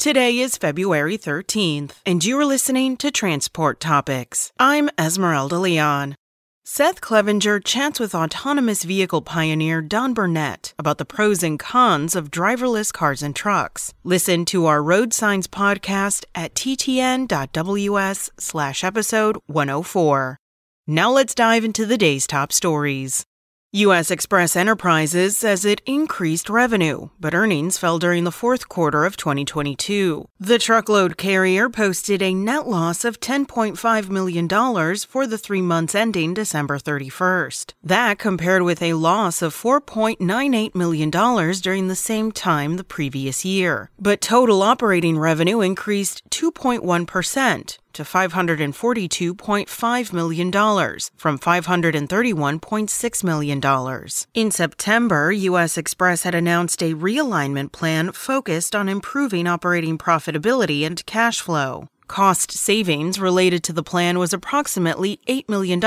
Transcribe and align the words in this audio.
Today 0.00 0.38
is 0.38 0.56
February 0.56 1.18
13th, 1.18 1.90
and 2.06 2.24
you 2.24 2.38
are 2.38 2.44
listening 2.46 2.96
to 2.96 3.10
Transport 3.10 3.80
Topics. 3.80 4.50
I'm 4.58 4.88
Esmeralda 4.98 5.58
Leon. 5.58 6.14
Seth 6.64 7.02
Clevenger 7.02 7.60
chats 7.60 8.00
with 8.00 8.14
autonomous 8.14 8.82
vehicle 8.84 9.20
pioneer 9.20 9.82
Don 9.82 10.14
Burnett 10.14 10.72
about 10.78 10.96
the 10.96 11.04
pros 11.04 11.42
and 11.42 11.58
cons 11.58 12.16
of 12.16 12.30
driverless 12.30 12.90
cars 12.90 13.22
and 13.22 13.36
trucks. 13.36 13.92
Listen 14.02 14.46
to 14.46 14.64
our 14.64 14.82
Road 14.82 15.12
Signs 15.12 15.46
podcast 15.46 16.24
at 16.34 16.54
ttn.ws 16.54 18.30
slash 18.38 18.82
episode 18.82 19.36
104. 19.48 20.38
Now 20.86 21.10
let's 21.10 21.34
dive 21.34 21.62
into 21.62 21.84
the 21.84 21.98
day's 21.98 22.26
top 22.26 22.54
stories. 22.54 23.26
U.S. 23.72 24.10
Xpress 24.10 24.56
Enterprises 24.56 25.36
says 25.36 25.64
it 25.64 25.80
increased 25.86 26.50
revenue, 26.50 27.10
but 27.20 27.34
earnings 27.34 27.78
fell 27.78 28.00
during 28.00 28.24
the 28.24 28.32
fourth 28.32 28.68
quarter 28.68 29.04
of 29.04 29.16
2022. 29.16 30.26
The 30.40 30.58
truckload 30.58 31.16
carrier 31.16 31.70
posted 31.70 32.20
a 32.20 32.34
net 32.34 32.66
loss 32.66 33.04
of 33.04 33.20
$10.5 33.20 34.08
million 34.08 34.48
for 34.48 35.24
the 35.24 35.38
three 35.38 35.62
months 35.62 35.94
ending 35.94 36.34
December 36.34 36.80
31st. 36.80 37.74
That 37.80 38.18
compared 38.18 38.62
with 38.62 38.82
a 38.82 38.94
loss 38.94 39.40
of 39.40 39.54
$4.98 39.54 40.74
million 40.74 41.10
during 41.60 41.86
the 41.86 41.94
same 41.94 42.32
time 42.32 42.76
the 42.76 42.82
previous 42.82 43.44
year. 43.44 43.92
But 44.00 44.20
total 44.20 44.64
operating 44.64 45.16
revenue 45.16 45.60
increased 45.60 46.28
2.1% 46.30 47.78
to 47.92 48.02
$542.5 48.02 50.12
million 50.12 50.50
from 50.50 51.38
$531.6 51.38 53.24
million. 53.24 53.60
In 54.34 54.50
September, 54.50 55.32
U.S. 55.32 55.76
Xpress 55.76 56.24
had 56.24 56.34
announced 56.34 56.82
a 56.82 56.94
realignment 56.94 57.70
plan 57.72 58.12
focused 58.12 58.74
on 58.74 58.88
improving 58.88 59.46
operating 59.46 59.98
profitability 59.98 60.86
and 60.86 61.04
cash 61.06 61.40
flow. 61.40 61.88
Cost 62.08 62.50
savings 62.50 63.20
related 63.20 63.62
to 63.64 63.72
the 63.72 63.84
plan 63.84 64.18
was 64.18 64.32
approximately 64.32 65.20
$8 65.28 65.48
million 65.48 65.80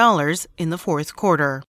in 0.57 0.69
the 0.69 0.77
fourth 0.77 1.15
quarter. 1.15 1.63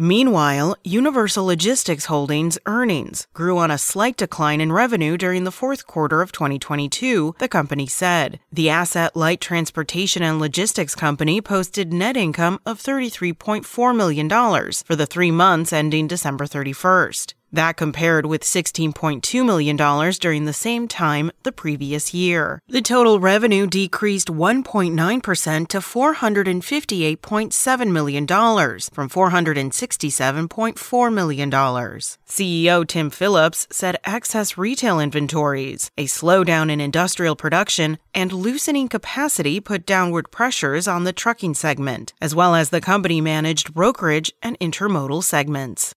Meanwhile, 0.00 0.76
Universal 0.84 1.44
Logistics 1.44 2.04
Holdings 2.04 2.56
earnings 2.66 3.26
grew 3.34 3.58
on 3.58 3.72
a 3.72 3.78
slight 3.78 4.16
decline 4.16 4.60
in 4.60 4.70
revenue 4.70 5.16
during 5.16 5.42
the 5.42 5.50
fourth 5.50 5.88
quarter 5.88 6.22
of 6.22 6.30
2022, 6.30 7.34
the 7.40 7.48
company 7.48 7.88
said. 7.88 8.38
The 8.52 8.70
asset 8.70 9.16
light 9.16 9.40
transportation 9.40 10.22
and 10.22 10.38
logistics 10.38 10.94
company 10.94 11.40
posted 11.40 11.92
net 11.92 12.16
income 12.16 12.60
of 12.64 12.80
$33.4 12.80 13.96
million 13.96 14.28
for 14.84 14.94
the 14.94 15.06
three 15.06 15.32
months 15.32 15.72
ending 15.72 16.06
December 16.06 16.46
31st. 16.46 17.34
That 17.52 17.76
compared 17.78 18.26
with 18.26 18.42
$16.2 18.42 19.44
million 19.44 19.76
during 20.20 20.44
the 20.44 20.52
same 20.52 20.86
time 20.86 21.32
the 21.44 21.52
previous 21.52 22.12
year. 22.12 22.60
The 22.68 22.82
total 22.82 23.20
revenue 23.20 23.66
decreased 23.66 24.28
1.9% 24.28 25.68
to 25.68 25.78
$458.7 25.78 27.90
million 27.90 28.26
from 28.26 29.08
$467.4 29.08 31.12
million. 31.12 31.50
CEO 31.50 32.86
Tim 32.86 33.08
Phillips 33.10 33.66
said 33.70 33.96
excess 34.04 34.58
retail 34.58 35.00
inventories, 35.00 35.90
a 35.96 36.04
slowdown 36.04 36.70
in 36.70 36.82
industrial 36.82 37.34
production, 37.34 37.96
and 38.14 38.30
loosening 38.32 38.88
capacity 38.88 39.58
put 39.60 39.86
downward 39.86 40.30
pressures 40.30 40.86
on 40.86 41.04
the 41.04 41.14
trucking 41.14 41.54
segment, 41.54 42.12
as 42.20 42.34
well 42.34 42.54
as 42.54 42.68
the 42.70 42.82
company 42.82 43.22
managed 43.22 43.72
brokerage 43.72 44.34
and 44.42 44.58
intermodal 44.60 45.24
segments. 45.24 45.94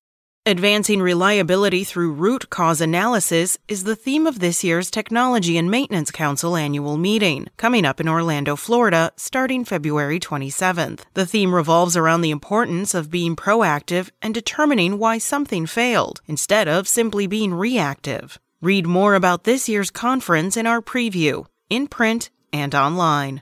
Advancing 0.47 1.03
reliability 1.03 1.83
through 1.83 2.11
root 2.11 2.49
cause 2.49 2.81
analysis 2.81 3.59
is 3.67 3.83
the 3.83 3.95
theme 3.95 4.25
of 4.25 4.39
this 4.39 4.63
year's 4.63 4.89
Technology 4.89 5.55
and 5.55 5.69
Maintenance 5.69 6.09
Council 6.09 6.57
annual 6.57 6.97
meeting, 6.97 7.45
coming 7.57 7.85
up 7.85 7.99
in 7.99 8.09
Orlando, 8.09 8.55
Florida, 8.55 9.11
starting 9.15 9.63
February 9.63 10.19
27th. 10.19 11.01
The 11.13 11.27
theme 11.27 11.53
revolves 11.53 11.95
around 11.95 12.21
the 12.21 12.31
importance 12.31 12.95
of 12.95 13.11
being 13.11 13.35
proactive 13.35 14.09
and 14.19 14.33
determining 14.33 14.97
why 14.97 15.19
something 15.19 15.67
failed, 15.67 16.21
instead 16.25 16.67
of 16.67 16.87
simply 16.87 17.27
being 17.27 17.53
reactive. 17.53 18.39
Read 18.63 18.87
more 18.87 19.13
about 19.13 19.43
this 19.43 19.69
year's 19.69 19.91
conference 19.91 20.57
in 20.57 20.65
our 20.65 20.81
preview, 20.81 21.45
in 21.69 21.85
print 21.85 22.31
and 22.51 22.73
online. 22.73 23.41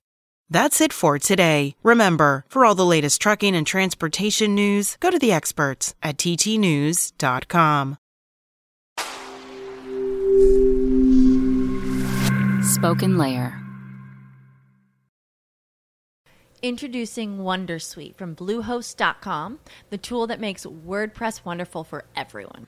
That's 0.50 0.82
it 0.82 0.92
for 0.92 1.20
today. 1.20 1.76
Remember, 1.84 2.46
for 2.50 2.66
all 2.66 2.76
the 2.76 2.86
latest 2.86 3.22
trucking 3.22 3.56
and 3.56 3.66
transportation 3.66 4.56
news, 4.56 4.98
go 5.00 5.10
to 5.10 5.20
the 5.20 5.32
experts 5.32 5.96
at 6.04 6.18
ttnews.com. 6.18 7.98
Spoken 12.64 13.18
Layer. 13.18 13.60
Introducing 16.62 17.38
Wondersuite 17.38 18.16
from 18.16 18.36
Bluehost.com, 18.36 19.60
the 19.92 19.98
tool 19.98 20.28
that 20.28 20.42
makes 20.42 20.66
WordPress 20.66 21.46
wonderful 21.46 21.86
for 21.86 22.04
everyone. 22.18 22.68